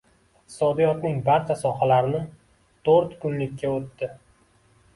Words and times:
Iqtisodiyotning 0.37 1.19
barcha 1.27 1.57
sohalarini 1.59 2.23
to‘rt 2.89 3.15
kunlikka 3.27 3.73
o‘tdi. 3.77 4.13